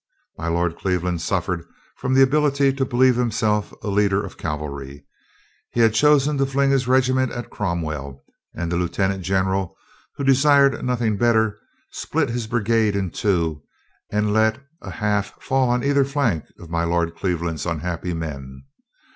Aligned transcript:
My 0.35 0.47
Lord 0.47 0.77
Cleveland 0.77 1.21
suffered 1.21 1.63
from 1.95 2.15
the 2.15 2.23
ability 2.23 2.73
to 2.73 2.85
believe 2.85 3.19
him 3.19 3.29
self 3.29 3.71
a 3.83 3.87
leader 3.87 4.25
of 4.25 4.35
cavalr>^ 4.35 5.03
He 5.69 5.79
had 5.81 5.93
chosen 5.93 6.39
to 6.39 6.45
fling 6.47 6.71
his 6.71 6.87
regiment 6.87 7.31
at 7.31 7.51
Cromwell, 7.51 8.23
and 8.55 8.71
the 8.71 8.77
lieutenant 8.77 9.21
general, 9.21 9.75
who 10.15 10.23
desired 10.23 10.83
nothing 10.83 11.17
better, 11.17 11.55
split 11.91 12.29
his 12.29 12.47
brigade 12.47 12.95
in 12.95 13.11
two 13.11 13.61
and 14.11 14.33
let 14.33 14.59
a 14.81 14.89
half 14.89 15.39
fall 15.39 15.69
on 15.69 15.83
either 15.83 16.03
flank 16.03 16.45
of 16.57 16.71
my 16.71 16.83
Lord 16.83 17.15
Cleve 17.15 17.43
land's 17.43 17.67
unhappy 17.67 18.15
men. 18.15 18.63